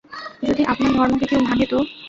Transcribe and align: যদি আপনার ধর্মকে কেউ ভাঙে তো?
যদি 0.43 0.61
আপনার 0.71 0.91
ধর্মকে 0.97 1.25
কেউ 1.27 1.41
ভাঙে 1.47 1.65
তো? 1.65 1.77